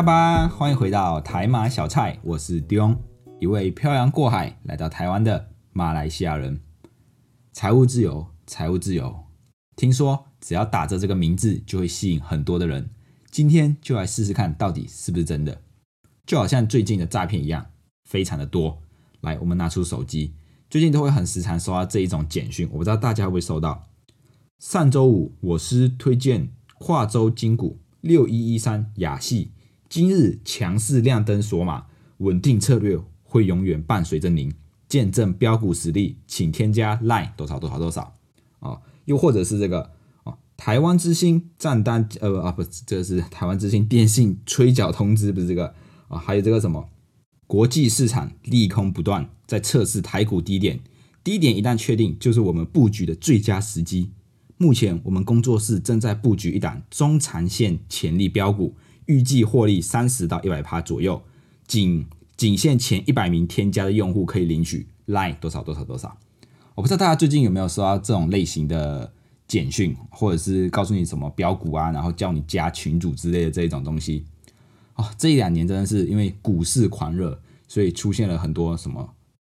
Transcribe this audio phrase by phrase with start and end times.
[0.00, 2.96] 卡巴，欢迎回到台马小菜，我是 Dion，
[3.38, 6.58] 一位漂洋过海来到台湾的马来西亚人。
[7.52, 9.26] 财务自由，财务自由，
[9.76, 12.88] 听说只要打着这个名字，就会吸引很多的人。
[13.30, 15.60] 今天就来试试看，到底是不是真的？
[16.24, 17.66] 就好像最近的诈骗一样，
[18.08, 18.80] 非常的多。
[19.20, 20.32] 来，我们拿出手机，
[20.70, 23.86] 最近都会很时常收到这一种简讯，我不知道大家会不会收到。
[24.60, 29.52] 上周五，我司推荐跨州金股六一一三亚系。
[29.90, 31.86] 今日强势亮灯锁码，
[32.18, 34.54] 稳定策略会永远伴随着您。
[34.88, 38.14] 见证标股实力，请添加 line 多少多少多少
[38.60, 38.80] 哦。
[39.06, 39.90] 又或者是这个
[40.22, 45.74] 哦，台湾之星账单呃啊不，这是台湾之星电信催缴通知，不是这个
[46.06, 46.88] 啊，还有这个什么
[47.48, 50.78] 国际市场利空不断，在测试台股低点，
[51.24, 54.12] 低点一旦确定，就是我们布局的最佳时机。
[54.56, 58.76] 目前我们工作室正在布局一档中长线潜力标股。
[59.10, 61.20] 预计获利三十到一百趴左右，
[61.66, 66.16] 仅仅限前一百名添加的用户可以领取 Line 多少多少多少。
[66.76, 69.12] 我不知道大家最近有没有收到这种类型的
[69.48, 74.24] 简讯，或者是告诉你什么标股啊，然后叫你加群主之类的这一种东西。
[74.94, 79.14] 哦，这一两年真的是因为股市狂热，所以出现了很多什么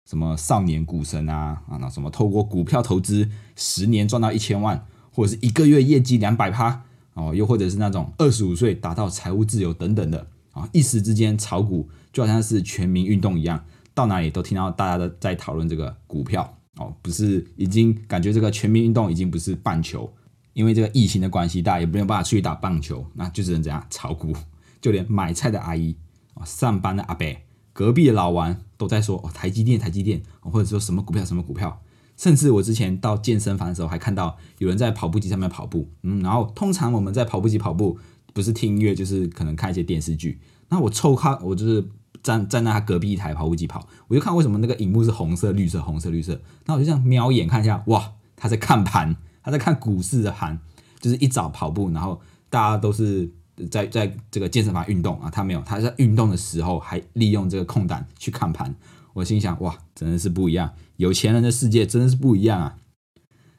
[0.09, 6.84] 什么少年股神啊啊，那什么透过股票投资十年赚到一千万，或者是一个月业绩两百趴。
[7.14, 20.12] 哦，又或者是那种二十五岁达到财务自由等等的啊，一时之间炒股就好像是全民运动一样，到哪里都听到大家的在讨论这个股票哦，不是已经感觉这个全民运动已经不是棒球，
[20.53, 24.32] 因为这个疫情的关系，大家也没有办法出去打棒球，那就只能这样炒股，
[24.81, 25.97] 就连买菜的阿姨
[26.34, 27.26] 啊，上班的阿伯，
[27.72, 31.81] 隔壁的老王都在说哦，台积电，台积电，或者说什么股票，什么股票。
[32.20, 37.98] 甚至我之前到健身房的时候，还看到有人在跑步机上面跑步，嗯，然后通常我们在跑步机跑步，
[38.34, 40.38] 不是听音乐，就是可能看一些电视剧。
[40.69, 41.82] 那我凑靠，我就是
[42.22, 46.38] 站站在他隔壁一台跑步机跑，我就看为什么那个荧幕是红色、绿色、红色、绿色。
[46.66, 50.60] 那我就这样瞄一眼看一下，哇，他在看盘，他在看股市的盘，
[51.00, 52.20] 就是一早跑步，然后
[52.50, 53.32] 大家都是
[53.70, 58.75] 在在这个健身房运动啊，他没有，他在运动的时候还利用这个空档去看盘。
[59.12, 62.76] 我心想，哇，真的是不一样，有钱人的世界真的是不一样啊！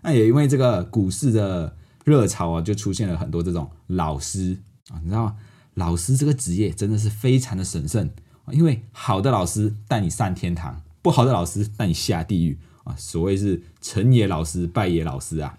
[0.01, 1.75] 那也因为这个股市的
[2.05, 4.57] 热潮啊，就出现了很多这种老师
[4.89, 5.35] 啊，你知道吗？
[5.73, 8.09] 老师这个职业真的是非常的神圣，
[8.51, 12.95] 因为好的老师带你上天堂，不好的老师带你下地狱啊。
[12.97, 15.57] 所谓是成也老师，败也老师啊。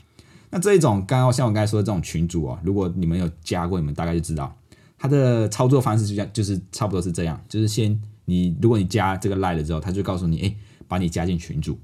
[0.50, 4.56] 那这一种，刚刚像我刚才说的这种群主啊，如果你们有加过，你们大概就知道，
[4.98, 8.00] 他的操作方式就像就是差不多是这样，就是先。
[8.25, 10.56] 你如果你加这个赖了之后，他就告诉你，哎，
[10.87, 11.78] 把你加进群组，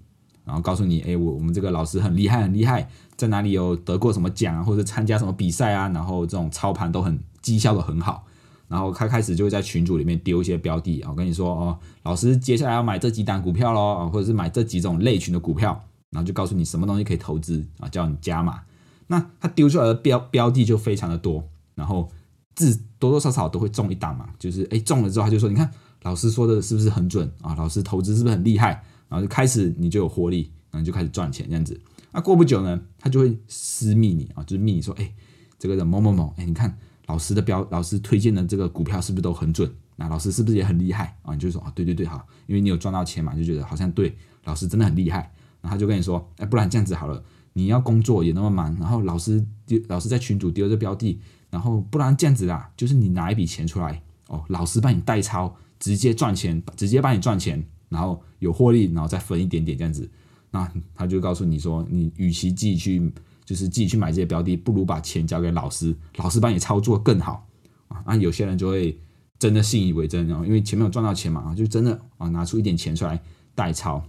[0.44, 8.25] 然后告诉你，哎，我我们这个老师很厉害，很厉害，在哪里有得过什么奖啊，或者参加什么比赛啊，然后这种操盘都很绩效的很好，
[8.69, 18.60] 然后他开始就会在群组里面丢一些标的，我跟你说哦，老师接下来要买这几档股票喽，啊，或者是买这几种类群的股票，然后就告诉你什么东西可以投资啊，叫你加码。
[19.09, 21.43] 那他丢出来的标标的就非常的多，
[21.75, 22.09] 然后
[22.54, 25.71] 自多多少少都会中一档嘛，就是哎中了之后他就说，你看。
[26.03, 27.54] 老师说的是不是很准啊？
[27.54, 28.82] 老师投资是不是很厉害？
[29.09, 31.81] 然后就开始你就有获利，然后就开始赚钱这样子。
[32.12, 35.12] 那过不久呢，他就会私密你啊，就是密你说，哎，
[35.59, 39.70] 这个人某某某，哎，你看老师的标，老师推荐的这个股票是不是都很准？
[39.97, 41.34] 那老师是不是也很厉害啊？
[41.34, 45.32] 你就说啊，对对对，好，因为你有赚到钱嘛，就觉得好像对，老师真的很厉害。
[45.60, 47.22] 然后他就跟你说，哎，不然这样子好了，
[47.54, 51.19] 你要工作也那么忙，然后老师丢，老师在群主丢这标的，
[51.50, 55.56] 然后不然这样子啦，就是你拿一笔钱出来，哦，老师帮你代抄。
[55.78, 60.10] 直接赚钱，直接帮你赚钱，然后有获利，然后再分一点点这样子。
[60.51, 63.13] 那他就告诉你说，你与其自己去，
[63.45, 67.47] 就是自己去买这些标的，不如把钱交给老师，老师帮你操作更好
[67.89, 68.03] 啊。
[68.07, 68.98] 那有些人就会
[69.39, 73.21] 真的信以为真，然后因为前面有赚到钱嘛，就真的啊拿出一点钱出来
[73.54, 74.03] 代抄。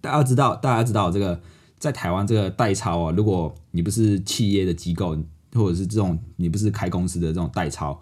[0.00, 1.40] 大家知道，大家知道这个
[1.78, 5.18] 在台湾这个代抄啊，如果你不是企业的机构，
[5.52, 8.00] 或者是这种你不是开公司的这种代抄。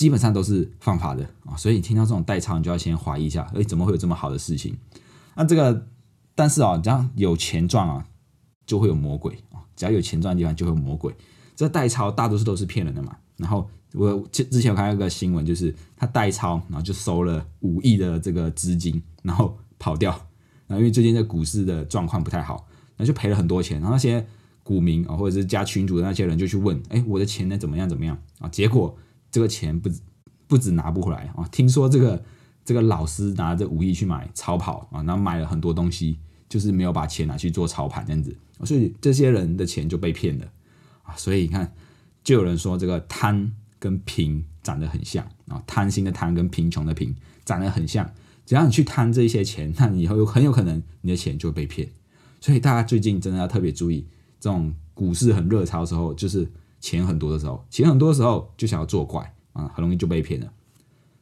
[0.00, 4.74] 基本上都是犯法的啊，所以你听到这种代抄，你就要先怀疑一下，哎，怎么会有这么好的事情？
[5.36, 5.88] 那这个，
[6.34, 8.06] 但是啊，只要有钱赚啊，
[8.64, 11.14] 就会有魔鬼啊，只要有钱赚的地方就会有魔鬼。
[11.54, 20.10] 这代抄大多数都是骗人的嘛，然后我之前我看到一个新闻，就是他代抄，然后就收了五亿的这个资金，然后跑掉。
[20.66, 22.66] 然后因为最近这股市的状况不太好，
[22.96, 23.78] 那就赔了很多钱。
[23.80, 24.26] 然后那些
[24.62, 28.48] 股民啊，或者是加群主的那些人就去问：哎，我的钱呢怎么样怎么样啊？
[28.48, 28.96] 结果
[29.30, 29.90] 这个钱不
[30.46, 32.22] 不止拿不回来啊，听说这个
[32.64, 36.18] 这个老师拿着五亿去买超跑啊，然后买了很多东西，
[36.48, 40.46] 就是没有把钱拿去做操盘这样子，所以这些人的钱就被骗了
[41.02, 41.14] 啊。
[41.16, 41.72] 所以你看，
[42.22, 43.52] 就有人说这个贪。
[43.80, 47.16] 跟贫长得很像啊，贪心的贪跟贫穷的贫
[47.46, 48.12] 长得很像。
[48.44, 51.88] 只要你去贪这些钱，那你以后有很有可能你的钱就会被骗。
[52.42, 54.06] 所以大家最近真的要特别注意，
[54.38, 56.46] 这种股市很热潮的时候，就是
[56.80, 60.52] 钱很多的时候，钱很多的时候就想要作怪啊，很容易就被骗了。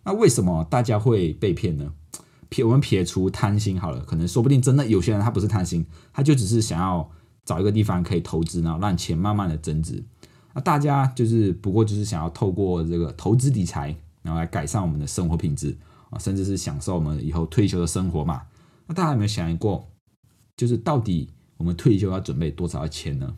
[0.05, 1.93] 那为什么大家会被骗呢？
[2.49, 5.85] 撇我们撇除贪心好了，可能说不定真的有些人他不是贪心，
[6.15, 7.11] 他就只是想要
[7.45, 10.03] 找一个地方可以投资，然后让钱慢慢的增值。
[10.55, 15.77] 那大家就是不过就是想要透过这个投资理财，然后来改善我们的生活品质
[16.09, 18.43] 啊，甚至是享受我们以后退休的生活嘛。
[18.87, 19.87] 那大家有没有想过，
[20.57, 21.29] 就是到底
[21.59, 23.37] 我们退休要准备多少钱呢？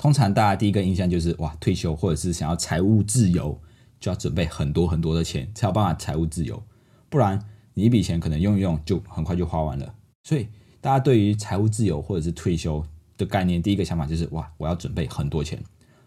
[0.00, 3.60] 通常大家第一个印象就是哇，退休或者是想要财务自由，
[4.00, 6.62] 就要准备很多很多的钱才有办法财务自由，
[7.10, 7.38] 不然
[7.74, 9.94] 你一笔钱可能用一用就很快就花完了。
[10.22, 10.48] 所以
[10.80, 12.82] 大家对于财务自由或者是退休
[13.18, 15.62] 的概念，第一个想法就是哇，我要准备很多钱。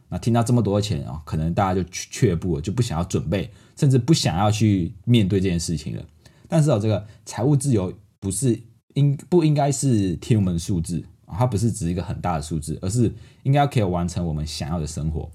[0.09, 6.03] 那听到这么多钱啊，可能大家就却步了，就不想要准备，甚至不想要去面对这件事情了。
[6.47, 8.59] 但是哦，这个财务自由不是
[8.95, 11.05] 应不应该是天文数字？
[11.37, 13.13] 它不是指一个很大的数字，而是
[13.43, 15.29] 应该可以完成我们想要的生活。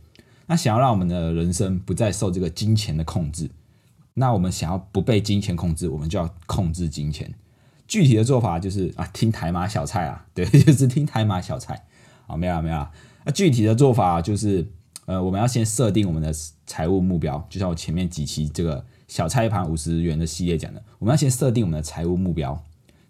[0.46, 3.50] 那想要让我们的人生不再受这个金钱的控制，
[4.14, 7.34] 那我们想要不被金钱控制，我们就要控制金钱。
[7.86, 11.86] 具体的做法就是啊，听台马小菜啊，对，就是听台马小菜
[12.26, 12.86] 好，没有没有。
[13.24, 14.66] 那具体的做法就是，
[15.06, 16.30] 呃，我们要先设定我们的
[16.66, 22.62] 财务目标，就像我前面几期这个小菜一盘五十元的系列讲的，我们要先设定我们的财务目标，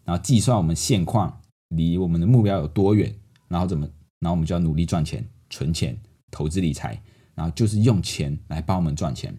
[0.05, 3.15] 然后计算我们现况离我们的目标有多远，
[3.49, 3.89] 然后怎么，
[4.21, 5.97] 然后我们就要努力赚钱、存钱、
[6.31, 7.01] 投资理财，
[7.35, 9.37] 然后就是用钱来帮我们赚钱。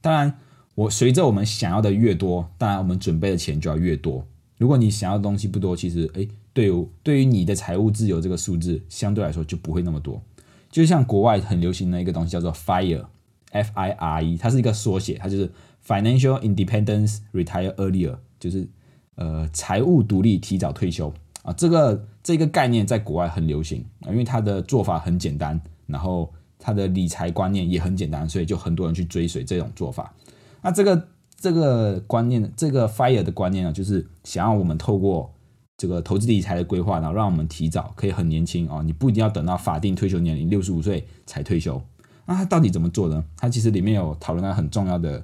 [0.00, 0.38] 当然，
[0.74, 4.26] 我随着我们想要的越多，当然我们准备的钱就要越多。
[4.58, 6.28] 如果你想要的东西不多，其实诶。
[6.54, 10.22] 对于对于你的财务自由这个数字，相对来说就不会那么多。
[10.70, 15.50] 就像国外很流行的一个东西叫做 FIRE，F I R E，它是一个缩写，它就是
[15.84, 18.68] Financial Independence Retire Earlier，就是
[19.16, 21.12] 呃财务独立提早退休
[21.44, 21.52] 啊。
[21.52, 30.12] 这个这个概念在国外很流行啊，因为它的做法很简单，然后它的理财观念也很简单，所以就很多人去追随这种做法。
[30.60, 35.32] 那这个这个观念，这个 FIRE 的观念呢，就是想要我们透过
[35.76, 41.80] 这个投资理财的规划，然后让我们提早可以很年轻哦，你不一定要等到法定退休年龄六十五岁才退休。
[42.26, 43.22] 那它到底怎么做呢？
[43.36, 45.22] 它其实里面有讨论到很重要的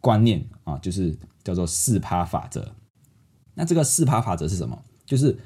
[0.00, 2.66] 观念啊，就是叫做四趴法则。
[3.52, 4.82] 那这个四趴法则是什么？
[5.04, 5.36] 就是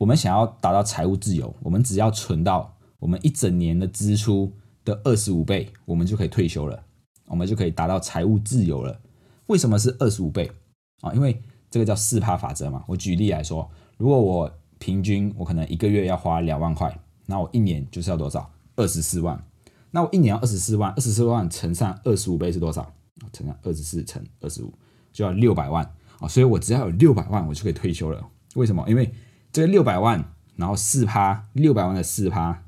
[0.00, 4.50] 我们想要达到财务自由，我们只要存到我们一整年的支出
[4.82, 6.82] 的二十五倍，我们就可以退休了，
[7.26, 8.98] 我们就可以达到财务自由了。
[9.48, 10.50] 为什么是二十五倍
[11.02, 11.12] 啊？
[11.12, 11.38] 因为
[11.70, 12.82] 这个叫四趴法则嘛。
[12.88, 13.70] 我举例来说。
[13.98, 18.50] 如果我平均我可能一个月要花两万块，那我一年就是要多少？
[18.76, 19.38] 二十四万。
[19.90, 22.90] 那我一年要二十四万，二十四万乘上二十五倍是多少？
[23.34, 24.72] 乘上二十四乘二十五，
[25.12, 25.84] 就要六百万
[26.20, 26.26] 啊！
[26.26, 28.26] 所以我只要有六百万，我就可以退休了。
[28.54, 28.82] 为什么？
[28.88, 29.12] 因为
[29.52, 32.62] 这个六百万，然后四趴，六百万的四趴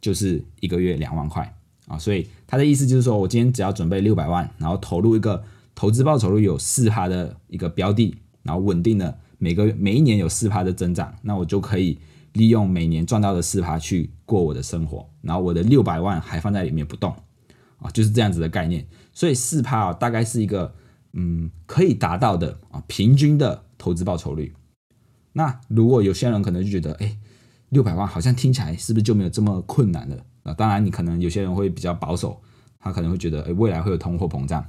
[0.00, 1.98] 就是一个月两万块啊！
[1.98, 9.18] 所以他的意思就是说，我今天只要准备六百万，然后投入一个投资报酬率有四趴的一个标的，然后稳定的。
[9.40, 11.96] 每个每一年有四趴的增长，那我就可以
[12.32, 17.14] 利用每年赚到的四趴去过我的生活，然后我的六百万还放在里面不动，
[17.78, 18.84] 啊，就是这样子的概念。
[19.12, 20.74] 所以四趴啊，大概是一个
[21.12, 24.52] 嗯可以达到的啊平均的投资报酬率。
[25.32, 27.16] 那如果有些人可能就觉得，哎，
[27.70, 30.16] 六百万好像听起来是不是就没有这么困难了？
[30.42, 32.40] 啊，当然你可能有些人会比较保守，
[32.80, 34.64] 他可能会觉得，哎，未来会有通货膨胀，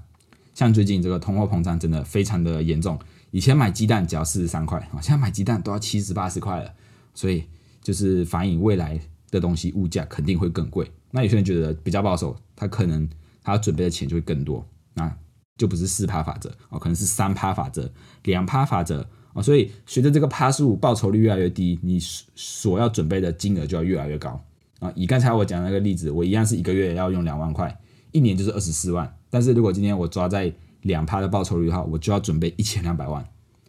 [0.54, 3.00] 像最近这个通货膨胀真的非常的严重。
[3.32, 6.74] 以前买鸡蛋只要四十三块啊，现在买鸡蛋都要七十八十块了，
[7.14, 7.46] 所以
[7.82, 9.00] 就是反映未来
[9.32, 10.92] 的东西物价肯定会更贵。
[11.12, 13.08] 那有些人觉得比较保守，他可能
[13.44, 15.16] 他准备的钱就会更多，那
[15.58, 17.92] 就不是四趴法则哦，可能是三趴法则、
[18.24, 19.42] 两趴法则啊。
[19.42, 24.42] 所以随着这个趴数报酬率越来越低，你所要准备的金额就要越来越高
[24.80, 24.92] 啊。
[24.96, 27.80] 以刚才我讲那个例子，我一样是一个月要用两万块，
[28.12, 29.16] 一年就是二十四万。
[29.30, 33.24] 但是如果今天我抓在两趴的报酬率的话，我就要准备一千两百万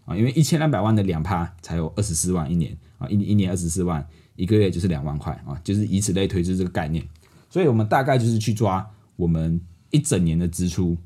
[0.05, 7.05] 啊，因为一千两百万的两趴才有二十四万一年啊，一一年二十四万，一个月就是两万块啊，就是以此类推，就是这个概念。
[7.49, 10.97] 所以我们大概就是去抓我们一整年的支出，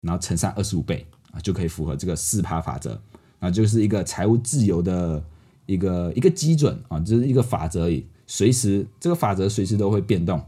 [0.00, 2.98] 然后乘上二十五倍啊，就可以符合这个四趴法则
[3.38, 5.22] 啊，就是一个财务自由的
[5.66, 8.06] 一个一个基准啊，就是一个法则而已。
[8.26, 10.40] 随时这个法则随时都会变动，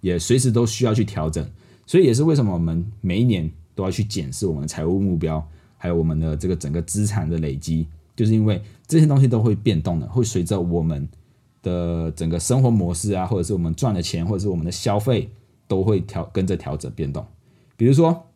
[0.00, 1.46] 也随时都需要去调整。
[1.86, 7.86] 所以也是为什么我们每一年都要去检视我们的财务目标，还有我们的这个整个资产的累积，
[8.16, 11.08] 就是因为这些东西都会变动的，会随着我们
[11.62, 15.30] 的整个生活模式啊，或者是我们赚的钱，或者是我们的消费，
[15.68, 17.24] 都会调跟着调整变动。
[17.76, 18.26] 比如说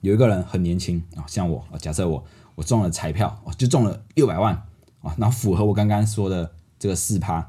[0.00, 2.22] 有一个人很年轻啊，像我啊，假设我
[2.54, 4.54] 我中了彩票，就中了六百万
[5.02, 7.48] 啊，然后符合我刚刚说的这个四趴，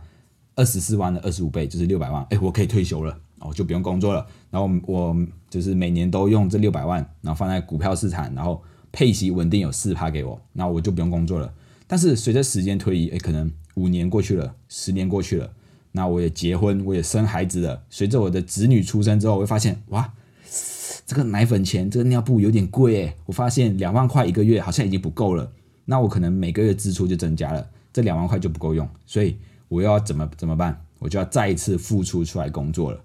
[0.55, 3.19] 二十四万的二十五倍就是六百万，哎，我可以退休了。
[3.45, 5.13] 我就不用工作了，然后我
[5.50, 11.53] 就是每年都用这六百万，然后放在股票市场，然后配息稳定有四趴给我，那我就不用工作了。
[11.86, 15.51] 但是随着时间推移，哎，可能五年过去了，十年过去了，
[15.91, 17.83] 那我也结婚，我也生孩子了。
[17.89, 20.13] 随着我的子女出生之后，我会发现，哇，
[21.05, 23.15] 这个奶粉钱，这个尿布有点贵哎。
[23.25, 25.51] 我发现两万块一个月好像已经不够了，
[25.86, 30.86] 那我可能每个月支出就增加了，这两万块就不够用，所以我要怎么怎么办？
[31.00, 33.03] 我就要再一次付出出来工作了。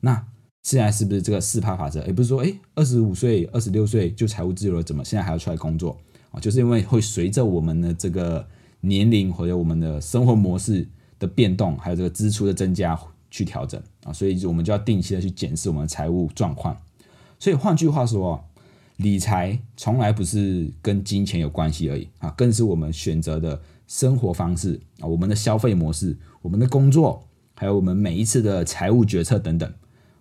[0.00, 0.24] 那
[0.62, 2.06] 现在是不是这个四趴法则？
[2.06, 5.98] 也不是说，哎，二十五岁、二十六岁就财务自由了，怎么现在还要出来工作
[6.30, 6.38] 啊？
[6.38, 8.46] 就是因为会随着我们的这个
[8.80, 10.86] 年龄或者我们的生活模式
[11.18, 12.96] 的变动，还有这个支出的增加
[13.30, 16.76] 去调整啊，所以我们就要定期的去检视我们的财务状况。
[17.40, 18.44] 所以换句话说，
[18.98, 29.72] 理财从来不是跟金钱有关系而已啊，更是我们选择的生活方式啊，我们的消费模式，我们的工作，还有我们每一次的财务决策等等。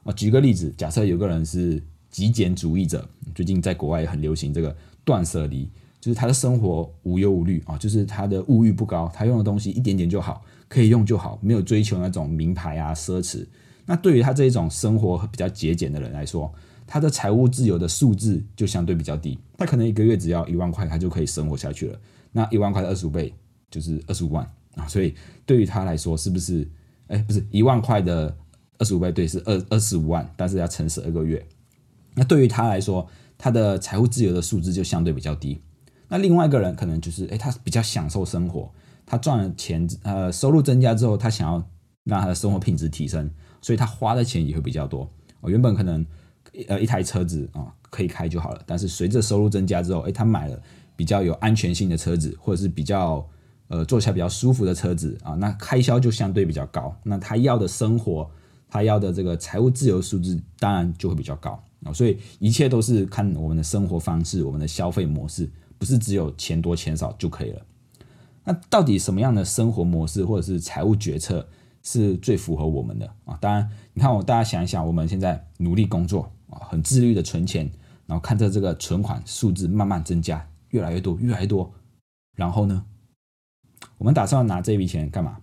[0.04, 4.74] 啊，举个例子，假设有个人是极简主义者，最近在国外也很流行这个
[5.04, 13.46] 断舍离，就是他的生活无忧无虑啊，就是他的物欲不高，他用的东西一点点就好，可以用就好，没有追求那种名牌啊奢侈。
[13.86, 16.50] 那对于他这一种生活比较节俭的人来说，
[16.90, 22.00] 他的财务自由的数字就相对比较低，他可能一个月只要一万块，他就可以生活下去了。
[22.32, 23.32] 那一万块的二十五倍
[23.70, 24.44] 就是二十五万
[24.74, 25.14] 啊，所以
[25.46, 26.68] 对于他来说，是不是？
[27.08, 28.36] 哎，不是一万块的。
[28.82, 31.46] 二十五倍对是二二十五万，但是要乘十二个月。
[32.16, 33.06] 那对于他来说，
[33.38, 35.60] 他的财务自由的数字就相对比较低。
[36.08, 38.72] 那另外一个人可能就是，诶，他比较享受生活，
[39.06, 41.62] 他赚了钱，呃，收入增加之后，他想要
[42.06, 43.30] 让他的生活品质提升，
[43.62, 45.12] 所以他花的钱也会比较多。
[45.42, 46.06] 哦，原本可能
[46.68, 50.62] 呃一台车子啊可以开就好了，但是随着收入增加之后，诶，他买了
[50.96, 53.28] 比较有安全性的车子，或者是比较
[53.68, 56.96] 呃坐起来比较舒服的车子啊，那开销就相对比较高。
[57.04, 58.30] 那他要的生活。
[58.72, 65.50] 他要的这个财务自由数字当然就会比较高啊，所以一切都是看我们的生活方式、我们的消费模式，
[65.80, 67.62] 不是只有钱多钱少就可以了。
[68.44, 71.48] 那到底什么样的生活模式或者是财务决策
[71.82, 73.36] 是最符合我们的啊？
[73.42, 77.70] 当然，你看我大家想一想，我们现在努力工作啊，很自律的存钱，
[78.06, 81.74] 然后看着这个存款数字慢慢增加，越来越多，越来越多，
[82.36, 82.86] 然后呢，
[83.98, 85.38] 我们打算拿这笔钱干嘛？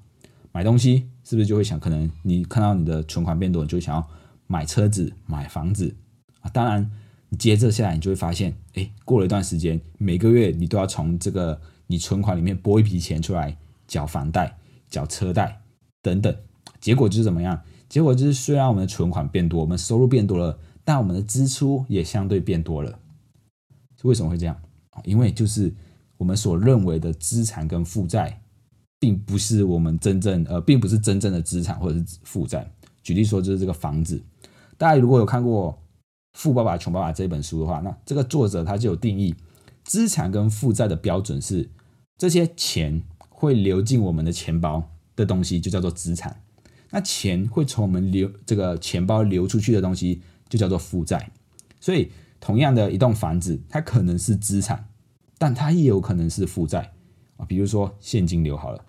[0.52, 1.78] 买东西是不是就会想？
[1.78, 4.08] 可能你看到你的存款变多，你就想要
[4.46, 5.94] 买车子、买房子
[6.40, 6.48] 啊。
[6.50, 6.90] 当然，
[7.28, 14.56] 你接着下来，你就会发现，哎，过了一段时间，每个月你都要从这个你存款里面拨一笔钱出来缴房贷、
[14.88, 15.60] 缴车贷
[16.00, 16.34] 等等。
[16.80, 17.62] 结果就是怎么样？
[17.88, 22.98] 结果就是虽然我们的存款变多，我们收入变多了，但我们的支出也相对变多了。
[24.04, 24.58] 为什么会这样？
[25.04, 25.74] 因为就是
[26.16, 28.40] 我们所认为的资产跟负债。
[28.98, 32.66] 并不是我们真正呃，并不是真正的资产或者是负债。
[33.02, 34.22] 举例说，就是这个房子。
[34.78, 35.70] 大家如果有看过
[36.32, 39.34] 《富爸爸穷爸爸》这本书的话，那这个作者他就有定义
[39.84, 41.68] 资产跟负债的标准是：
[42.16, 44.82] 这些钱会流进我们的钱包
[45.14, 46.32] 的东西就叫做资产；
[46.90, 51.30] 那钱会从我们流这个钱包流出去的东西就叫做负债。
[51.80, 52.10] 所以，
[52.40, 54.88] 同样的一栋房子，它可能是资产，
[55.38, 56.92] 但它也有可能是负债。
[57.36, 58.84] 啊，比如说现金流好了。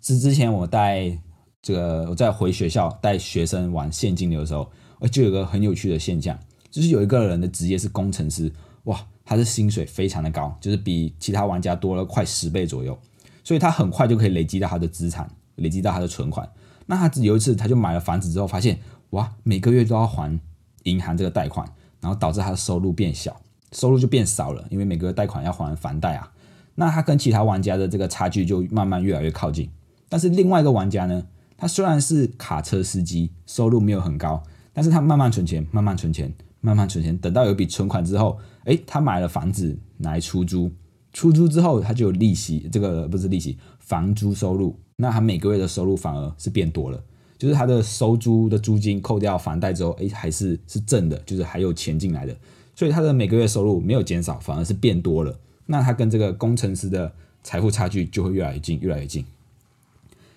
[0.00, 1.18] 之之前我带
[1.62, 4.70] 这个我在回学校带学生玩现金流的时候，
[5.12, 6.38] 就有个很有趣的现象，
[6.70, 8.52] 就是有一个人的职业是工程师，
[8.84, 12.98] 哇，他的薪水非常的高，就是比其他玩家多了快十倍左右，
[13.44, 16.50] 所以他很快就可以累积到他的资产，累积到他的存款。
[16.86, 20.38] 那他有一次他就买了房子之后，发现哇，每个月都要还
[20.84, 21.66] 银行这个贷款，
[22.00, 23.40] 然后导致他的收入变小，
[23.72, 26.32] 收入就变少了，因为每个月贷款要还房贷啊。
[26.76, 29.68] 那他跟其他玩家的这个差距就慢慢越来越靠近。
[30.08, 31.24] 但是另外一个玩家呢，
[31.56, 40.70] 他虽然是卡车司机，收入没有很高，但是他慢慢存钱，慢慢存钱，慢慢存钱，等到有笔存款之后，哎，他买了房子来出租，
[41.12, 47.02] 出租之后他就有利息，这个不是利息，房租收入，那他每个月的收入反而是变多了。
[47.40, 52.36] 就是他的收租的租金扣掉房贷之后，哎，还是是正的，就是还有钱进来的，
[52.74, 55.40] 所以他的每个月收入没有减少，反而是变多了。
[55.64, 57.10] 那他跟这个工程师的
[57.42, 59.24] 财富差距就会越来越近，越来越近。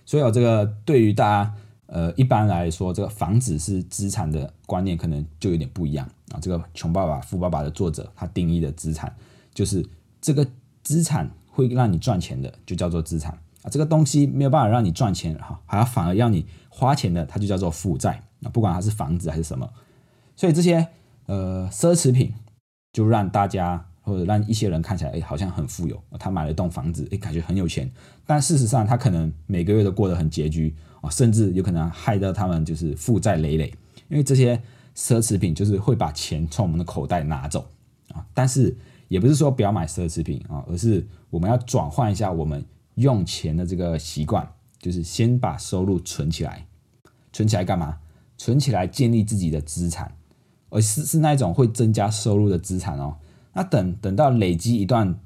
[0.05, 1.53] 所以，这个对于大家，
[1.87, 6.39] 呃，一般来说，这个房子是资产的观念可能就有点不一样啊。
[6.41, 9.13] 这个《穷爸爸富爸爸》的作者他定义的资产，
[9.53, 9.85] 就是
[10.21, 10.47] 这个
[10.83, 13.69] 资产会让你赚钱的，就叫做资产啊。
[13.71, 18.49] 这个东西没有办法让你赚钱，哈，还要反而要你花钱的，它就叫做负债啊。
[18.49, 19.67] 不管它是房子还是什么，
[20.35, 20.87] 所以这些
[21.25, 22.33] 呃奢侈品
[22.91, 23.85] 就让大家。
[24.05, 27.89] 或者让一些人看起来，哎，好像很富有，他买了一栋房子，哎，感觉很有钱。
[28.25, 33.73] 但事实上，他可能每个月都过得很拮据啊，甚至有可能害得他们就是负债累累。
[34.09, 34.61] 因为这些
[34.93, 37.65] 奢侈品就是会把钱从我们的口袋拿走
[38.13, 38.25] 啊。
[38.33, 38.75] 但是
[39.07, 42.61] 也不是说不要买奢侈品啊，而是我们要转换一下我们
[42.95, 44.47] 用钱的这个习惯，
[44.79, 46.67] 就是先把收入存起来，
[47.31, 47.99] 存起来干嘛？
[48.37, 50.15] 存起来建立自己的资产，
[50.69, 53.17] 而是是那一种会增加收入的资产哦。
[53.53, 55.19] 那等等到累积一段，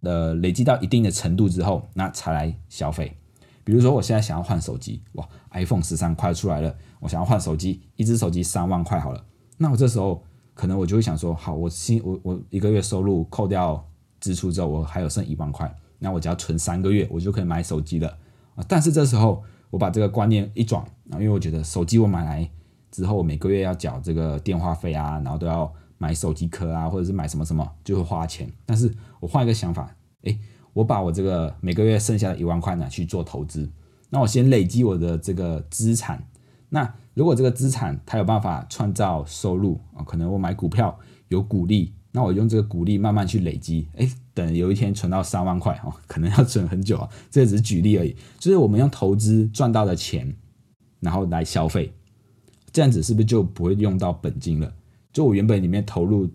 [0.00, 3.16] 呃，累积到一定的程度之后，那才来消费。
[3.64, 9.24] 比如说，我现在想要换手机，哇，iPhone 十三快出来了，我想要换手机，一只手机三万块好了。
[9.58, 10.22] 那我这时候
[10.54, 13.86] 可能我就会想说，好，我新我我一个月收入扣掉
[14.20, 18.08] 支出之后，我还有剩一万块，那我只要存三个月，我就可以买手机了
[18.54, 18.64] 啊。
[18.68, 22.50] 但是这时候我把这个观念一转啊，因为我觉得手机我买来
[22.90, 25.72] 之后，每个月要缴这个电话费啊，然后都要。
[26.00, 28.48] 买手机壳啊，或者是买什么什么，就会花钱。
[28.64, 30.38] 但是我换一个想法，诶，
[30.72, 33.68] 我把我这个每个月剩下的一万块呢去做投资。
[34.08, 36.24] 那我先累积我的这个资产。
[36.68, 43.86] 那如果这个资产它有办法创造收入啊，可能我买股票有股利，那我用这个股利慢慢去累积。
[43.96, 47.08] 诶，等有一天存到三万块哦， 可能要存很久啊。
[47.30, 50.34] 这只是举例而已，就是我们用投资赚到的钱，
[51.00, 51.92] 然后来消费，
[52.72, 54.72] 这样子是不是就不会用到本金了？
[55.12, 56.28] 就我原本里面投入，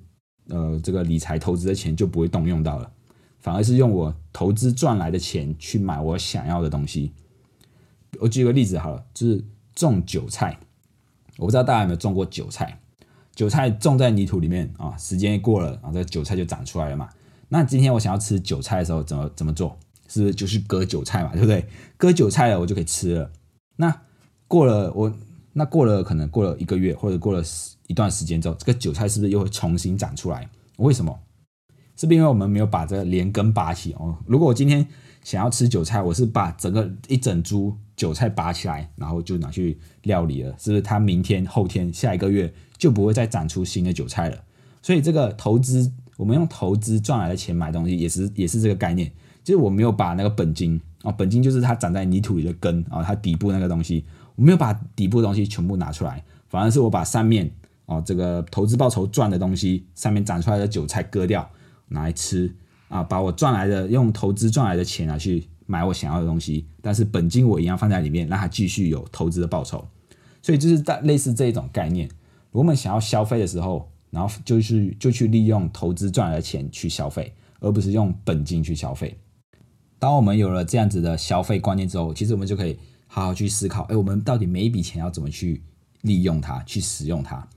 [0.50, 2.92] 呃，这个理财投资的钱就不会动用到了，
[3.40, 7.12] 反而是用我投资赚来的钱去买我想要的东西。
[8.20, 10.60] 我举个例子好了，就是种韭菜。
[11.38, 12.80] 我不知道大家有没有种过韭菜？
[13.36, 17.10] 韭菜种在泥土里面啊，时间一过了然后，这个韭菜就长出来了嘛。
[17.50, 19.78] 那今天我想要吃韭菜的时候，怎么怎么做？
[20.08, 21.66] 是不是就是割韭菜嘛，对不对？
[21.98, 23.32] 割韭菜了，我就可以吃了。
[23.78, 24.02] 那
[24.48, 25.14] 过了我。
[25.56, 27.44] 那过了可能过了一个月，或者过了
[27.86, 30.50] 一段时间之后，这个韭菜是不是又会重新长出来？
[30.78, 31.20] 为什么？
[31.96, 34.18] 是不是因为我们没有把这个连根拔起哦？
[34.26, 34.88] 如果我今天
[35.24, 40.82] 想要吃韭菜，我是把整个一整株韭菜拔起来，然后就拿去料理了，是不是？
[40.82, 42.52] 它明天、后天、下一个月
[42.84, 44.38] 就不会再长出新的韭菜了。
[44.82, 49.10] 所以这个投资，我们用投资赚来的钱买东西，也是也是这个概念，
[49.42, 54.04] 就是我没有把那个本金啊，本金就是它长在泥土里的根啊，它底部那个东西。
[54.36, 57.50] 我没有把底部的东西全部拿出来，反而是我把上面
[57.86, 61.50] 哦这个投资报酬赚的东西，上面长出来的韭菜割掉
[61.88, 62.54] 拿来吃
[62.90, 69.88] 啊，把我赚来的用投资赚来的钱拿去买我想要的东西，但是本金我一样放在里面，让它继续有投资的报酬。
[70.42, 72.10] 所以就是在类似这一种概念，
[72.54, 79.18] 我们想要消费的时候，然后就是就去利用投资赚来的钱去消费，而不是用本金去消费。
[80.00, 82.80] 当我们有了这样子的消费观念之后，其实我们就可以。
[83.06, 85.62] 好好去思考，哎，我们到底每一笔钱要怎么去
[86.02, 87.48] 利用它，去使用它？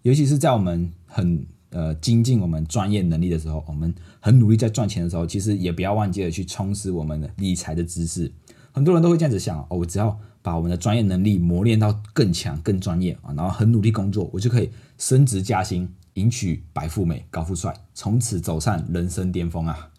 [0.00, 8.32] 尤其是在我们很呃精进我们专业能力的时候，我们很努力在赚钱的时候，其实也不要忘记了去充实我们的理财的知识。
[8.72, 19.90] 很多人都会这样子想，哦，我只要把我们的专业能力磨练到更强、更专业啊，然后很努力工作，我就可以升职加薪，迎娶白富美、高富帅，从此走上人生巅峰啊！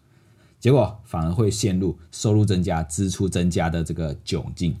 [0.58, 4.74] 结果反而会陷入收入增加、支出增加的这个窘境。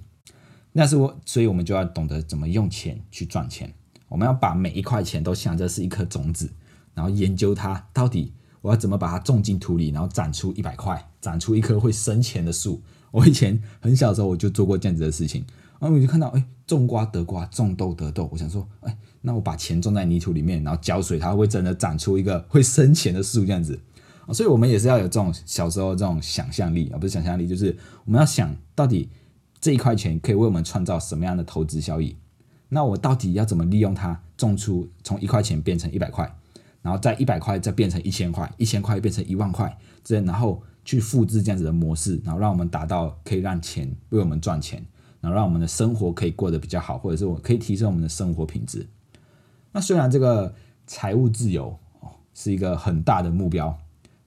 [0.72, 3.74] 那是我，所以我们就要懂得怎么用钱去赚钱。
[4.08, 6.50] 我们要把每一块钱都想着是一颗种子，
[6.94, 12.82] 然后研究它到底我要怎么把它种进土里，然后长出一百块，长出一棵会生钱的树。
[13.10, 15.44] 我以前很小的时候我就做过这样子的事情，
[15.78, 18.28] 然后我就看到，哎，种瓜得瓜，种豆得豆。
[18.32, 23.78] 我想说，哎，那我把钱种在泥土里面，然后浇水，它会真的长出一个会生钱的树这样子。
[24.32, 29.08] 所以，我们也是要有这种小时候这种想象力啊，不是想象力，就是我们要想到底。
[29.60, 32.14] 这一块钱可以为我们创造什么样的投资效益？
[32.68, 36.32] 那我到底要怎么利用它，种出从一块钱变成一百块，
[36.80, 44.82] 然后再一百块再变成一千块，一千块变成一万块，这然后去复制这样子的模式，然后让我们达到可以让钱为我们赚钱，
[45.20, 48.86] 然后让我们的生活可以过得比较好，或者是我可以提升我们的生活品质。
[49.70, 50.54] 那虽然这个
[50.86, 53.78] 财务自由哦是一个很大的目标，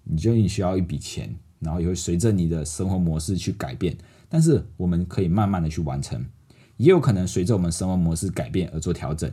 [0.03, 3.97] 你就你需要一笔钱，然后也会随着你的生活模式去改变。
[4.29, 6.23] 但是我们可以慢慢的去完成，
[6.77, 9.31] 也有可能随着我们生活模式改变而做调整。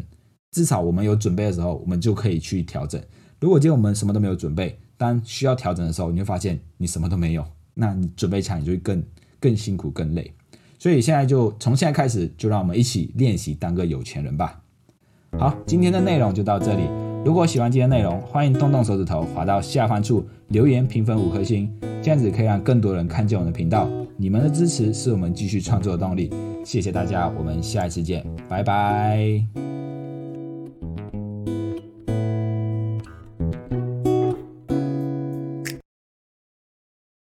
[0.53, 2.99] 至少我们有准备的时候，我们就可以去调整。
[3.39, 9.03] 如果今天我们什么都没有准备，当需要调整的时候，你会发现你什么都没有，那你准备起来你就会更
[9.41, 10.31] 更辛苦、更累。
[10.79, 14.61] 所以现在就从现在开始，就让我们一起练习当个有钱人吧。
[15.39, 16.83] 好，今天的内容就到这里。
[17.25, 21.69] 如果喜欢今天内容，欢迎动动手指头滑到下方处留言评分五颗星，
[22.03, 23.89] 这样子可以让更多人看见我们的频道。
[24.17, 26.31] 你们的支持是我们继续创作的动力。
[26.65, 29.88] 谢谢大家，我们下一次见，拜拜。